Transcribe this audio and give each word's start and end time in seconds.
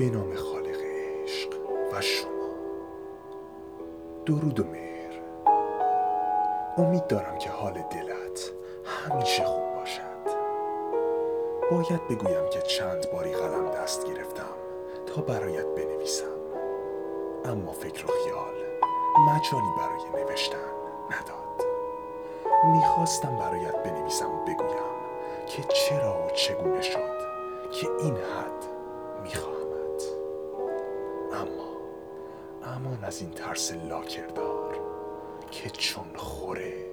به 0.00 0.10
نام 0.10 0.34
خالق 0.34 0.80
عشق 1.24 1.50
و 1.92 2.00
شما. 2.00 2.48
درود 4.26 4.60
و 4.60 4.64
مهر. 4.64 5.20
امید 6.78 7.06
دارم 7.06 7.38
که 7.38 7.50
حال 7.50 7.72
دلت 7.72 8.52
همیشه 8.84 9.44
خوب 9.44 9.74
باشد. 9.74 10.26
باید 11.70 12.08
بگویم 12.08 12.50
که 12.50 12.60
چند 12.60 13.10
باری 13.12 13.34
قلم 13.34 13.70
دست 13.70 14.06
گرفتم 14.06 14.54
تا 15.06 15.22
برایت 15.22 15.66
بنویسم. 15.66 16.40
اما 17.44 17.72
فکر 17.72 18.06
و 18.06 18.08
خیال 18.08 18.54
مجالی 19.28 19.72
برای 19.78 20.24
نوشتن 20.24 20.70
نداد. 21.10 21.66
می‌خواستم 22.64 23.36
برایت 23.36 23.82
بنویسم 23.82 24.30
و 24.30 24.44
بگویم 24.44 24.90
که 25.46 25.62
چرا 25.62 26.26
و 26.26 26.30
چگونه 26.30 26.82
شد 26.82 27.18
که 27.72 27.88
این 28.00 28.16
حد 28.16 28.64
میخواهمت 29.22 29.59
امان 32.70 33.04
از 33.04 33.20
این 33.20 33.30
ترس 33.30 33.72
لاکردار 33.72 34.78
که 35.50 35.70
چون 35.70 36.16
خوره 36.16 36.86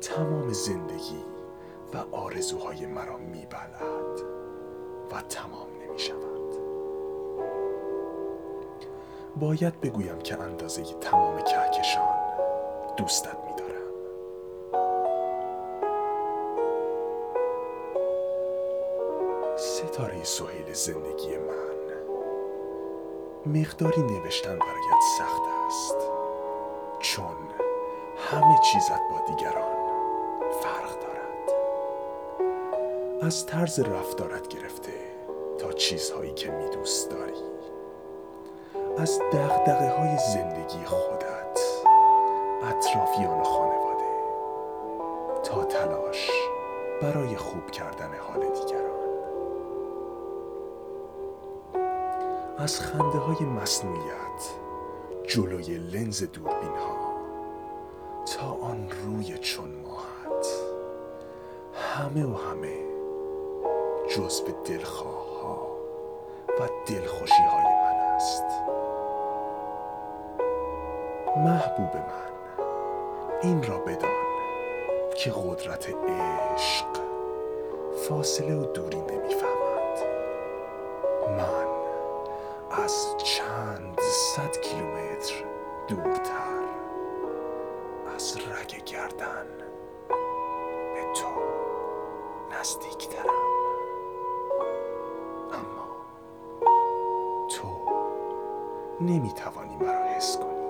تمام 0.00 0.52
زندگی 0.52 1.24
و 1.94 2.16
آرزوهای 2.16 2.86
مرا 2.86 3.16
میبلد 3.16 4.20
و 5.12 5.22
تمام 5.28 5.68
نمی‌شود. 5.82 6.54
باید 9.36 9.80
بگویم 9.80 10.18
که 10.18 10.40
اندازه 10.40 10.82
تمام 10.82 11.42
کهکشان 11.42 12.14
دوستت 12.96 13.36
میدارم. 13.46 13.92
ستاره 19.56 20.24
سهیل 20.24 20.72
زندگی 20.72 21.36
من 21.36 21.75
مقداری 23.46 24.02
نوشتن 24.02 24.58
برایت 24.58 25.02
سخت 25.18 25.42
است. 25.66 25.96
چون 26.98 27.36
همه 28.30 28.58
چیزت 28.72 29.00
با 29.10 29.20
دیگران 29.26 29.76
فرق 30.62 31.00
دارد. 31.00 31.52
از 33.22 33.46
طرز 33.46 33.80
رفتارت 33.80 34.48
گرفته 34.48 34.92
تا 35.58 35.72
چیزهایی 35.72 36.34
که 36.34 36.50
می 36.50 36.70
دوست 36.70 37.10
داری. 37.10 37.42
از 38.98 39.20
دغدغه 39.32 39.90
های 39.90 40.18
زندگی 40.34 40.84
خودت 40.84 41.60
اطرافیان 42.62 43.42
خانواده 43.42 44.04
تا 45.44 45.64
تلاش 45.64 46.30
برای 47.02 47.36
خوب 47.36 47.70
کردن 47.70 48.10
حال 48.20 48.40
دیگران. 48.40 48.95
از 52.58 52.80
خنده 52.80 53.18
های 53.18 53.46
مصنوعیت 53.46 54.50
جلوی 55.28 55.78
لنز 55.78 56.22
دوربین 56.32 56.70
ها 56.70 56.96
تا 58.36 58.66
آن 58.66 58.90
روی 59.04 59.38
چون 59.38 59.68
ماهت. 59.84 60.46
همه 61.74 62.24
و 62.24 62.34
همه 62.34 62.76
جزو 64.16 64.44
دلخواه 64.64 65.40
ها 65.42 65.76
و 66.60 66.68
دلخوشی 66.86 67.42
های 67.42 67.64
من 67.64 68.14
است. 68.14 68.44
محبوب 71.36 71.96
من 71.96 72.26
این 73.42 73.62
را 73.62 73.78
بدان 73.78 74.10
که 75.16 75.30
قدرت 75.30 75.88
عشق 75.88 76.86
فاصله 78.08 78.54
و 78.54 78.72
دوری 78.72 79.00
نمی‌فهمد. 79.00 79.45
از 82.86 83.16
چند 83.18 84.00
صد 84.00 84.60
کیلومتر 84.60 85.44
دورتر 85.88 86.64
از 88.14 88.36
رگ 88.36 88.84
گردن 88.84 89.46
به 90.94 91.12
تو 91.14 91.26
نزدیکترم. 92.50 93.24
اما 95.52 95.86
تو 97.48 97.68
نمی‌توانی 99.00 99.76
مرا 99.76 100.04
حس 100.04 100.38
کنی. 100.38 100.66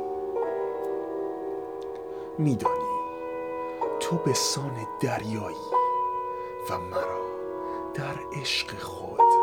میدانی 2.38 2.96
تو 4.00 4.16
به 4.16 4.32
سان 4.32 4.86
دریایی 5.00 5.56
و 6.70 6.78
مرا 6.78 7.26
در 7.94 8.40
عشق 8.40 8.78
خود 8.78 9.35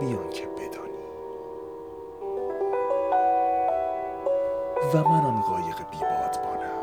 بیان 0.00 0.30
که 0.30 0.46
بدانی. 0.46 1.06
و 4.94 5.08
من 5.08 5.24
آن 5.24 5.40
قایق 5.40 5.76
بیبادبانم 5.90 6.82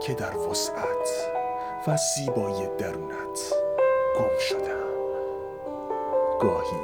که 0.00 0.14
در 0.14 0.36
وسعت 0.36 1.30
و 1.86 1.96
زیبایی 1.96 2.66
درونت 2.78 3.52
گم 4.18 4.38
شدم. 4.38 4.84
گاهی 6.40 6.80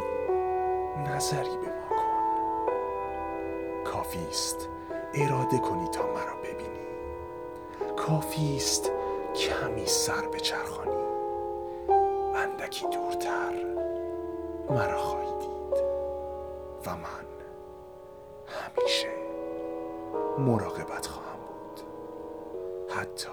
نظری 1.09 1.57
به 1.57 1.69
ما 1.69 1.97
کن. 1.97 2.73
کافی 3.85 4.27
است 4.31 4.69
اراده 5.15 5.59
کنی 5.59 5.89
تا 5.89 6.03
مرا 6.03 6.35
ببینی. 6.45 6.81
کافی 7.97 8.57
است 8.57 8.91
کمی 9.35 9.87
سر 9.87 10.29
به 10.33 10.41
چرخانی 10.41 10.91
اندکی 12.35 12.87
دورتر 12.87 13.80
مرا 14.71 14.99
خواهی 14.99 15.33
دید. 15.39 15.85
و 16.87 16.91
من 16.91 17.27
همیشه 18.47 19.09
مراقبت 20.39 21.07
خواهم 21.07 21.39
بود. 21.39 21.81
حتی 22.91 23.29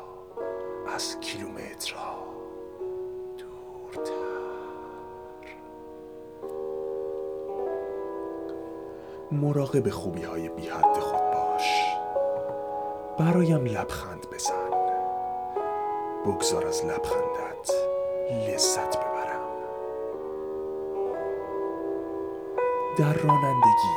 از 0.96 1.20
کیلومترها 1.20 2.18
دورتر. 3.38 4.12
مراقب 9.32 9.90
خوبی 9.90 10.24
های 10.24 10.50
بی 10.50 10.68
حد 10.70 11.00
خود 11.00 11.22
باش. 11.32 11.98
برایم 13.20 13.66
لبخند 13.66 14.28
بزن. 14.34 14.72
بگذار 16.26 16.68
از 16.68 16.86
لبخندت 16.86 17.72
لذت 18.48 18.98
ببرم. 18.98 19.37
در 22.98 23.14
رانندگی 23.14 23.90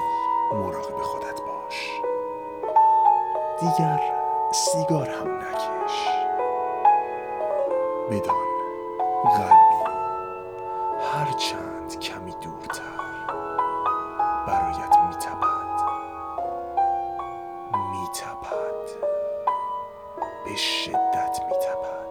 مراقب 0.53 1.03
خودت 1.03 1.41
باش. 1.41 2.01
دیگر 3.61 4.01
سیگار 4.53 5.09
هم 5.09 5.39
نکش. 5.39 6.09
بدان 8.11 8.37
قلبی 9.25 9.95
هر 11.01 11.33
چند 11.33 11.99
کمی 12.01 12.35
دورتر 12.41 12.83
برایت 14.47 14.97
میتپد. 15.09 15.81
میتپد. 17.93 18.91
به 20.45 20.57
شدت 20.57 21.41
میتپد. 21.49 22.11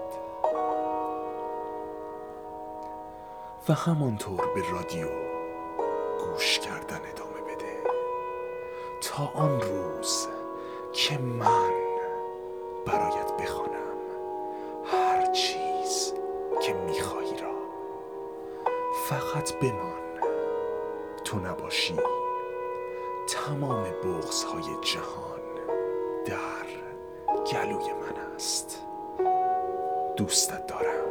و 3.69 3.73
همانطور 3.73 4.53
به 4.55 4.71
رادیو 4.71 5.28
گوش 6.39 6.59
کردن 6.59 7.01
ادامه 7.13 7.41
بده. 7.41 7.83
تا 9.01 9.31
آن 9.39 9.61
روز 9.61 10.27
که 10.93 11.17
من 11.17 11.71
برایت 12.85 13.31
بخوانم 13.41 13.97
هر 14.85 15.25
چیز 15.31 16.13
که 16.61 16.73
می‌خواهی 16.73 17.37
را. 17.37 17.53
فقط 19.09 19.53
بمان 19.53 20.19
تو 21.23 21.39
نباشی. 21.39 21.95
تمام 23.27 23.83
بغز 23.83 24.43
های 24.43 24.75
جهان 24.81 25.39
در 26.25 26.67
گلوی 27.53 27.93
من 27.93 28.35
است. 28.35 28.81
دوستت 30.17 30.67
دارم. 30.67 31.05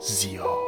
زیاد. 0.00 0.67